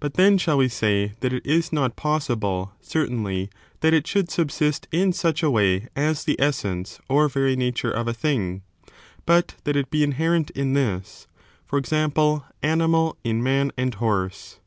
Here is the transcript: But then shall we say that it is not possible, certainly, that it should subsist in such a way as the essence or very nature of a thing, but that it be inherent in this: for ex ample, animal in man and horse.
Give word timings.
But 0.00 0.14
then 0.14 0.38
shall 0.38 0.56
we 0.56 0.70
say 0.70 1.16
that 1.20 1.34
it 1.34 1.44
is 1.46 1.70
not 1.70 1.94
possible, 1.94 2.72
certainly, 2.80 3.50
that 3.80 3.92
it 3.92 4.06
should 4.06 4.30
subsist 4.30 4.88
in 4.90 5.12
such 5.12 5.42
a 5.42 5.50
way 5.50 5.86
as 5.94 6.24
the 6.24 6.40
essence 6.40 6.98
or 7.10 7.28
very 7.28 7.56
nature 7.56 7.90
of 7.90 8.08
a 8.08 8.14
thing, 8.14 8.62
but 9.26 9.56
that 9.64 9.76
it 9.76 9.90
be 9.90 10.02
inherent 10.02 10.48
in 10.52 10.72
this: 10.72 11.26
for 11.66 11.78
ex 11.78 11.92
ample, 11.92 12.46
animal 12.62 13.18
in 13.22 13.42
man 13.42 13.70
and 13.76 13.96
horse. 13.96 14.60